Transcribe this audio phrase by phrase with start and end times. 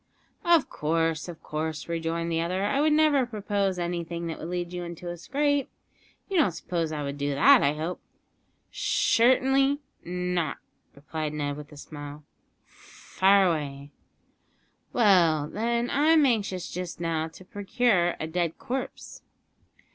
[0.43, 4.73] "Of course, of course," rejoined the other; "I would never propose anything that would lead
[4.73, 5.69] you into a scrape.
[6.27, 8.01] You don't suppose I would do that, I hope?"
[8.71, 10.57] "Shertenly not,"
[10.95, 12.23] replied Ned with a smile;
[12.65, 13.91] "fire away."
[14.91, 19.21] "Well, then, I'm anxious just now to procure a dead corpse."